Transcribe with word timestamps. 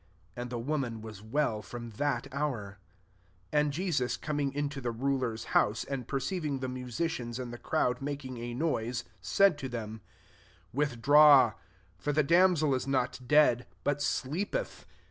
And 0.35 0.49
the 0.49 0.59
womai 0.59 0.99
was 0.99 1.21
well 1.21 1.61
from 1.61 1.91
that 1.91 2.25
hour.) 2.31 2.79
2^ 3.53 3.59
And 3.59 3.71
Jesus 3.71 4.17
coming 4.17 4.51
into 4.51 4.81
the 4.81 4.89
ru 4.89 5.15
ler's 5.19 5.43
house, 5.53 5.83
and 5.83 6.07
perceiving 6.07 6.59
tlu 6.59 6.73
musicians 6.73 7.37
and 7.37 7.53
the 7.53 7.59
crowd 7.59 7.99
makil 7.99 8.35
a 8.39 8.55
noise, 8.55 9.03
24 9.21 9.21
said 9.21 9.57
to 9.59 9.69
themi"Wit 9.69 11.01
draw: 11.03 11.53
for 11.99 12.11
the 12.13 12.23
damsel 12.23 12.73
is 12.73 12.85
dead, 13.27 13.67
but 13.83 14.01
sleepeth." 14.01 14.87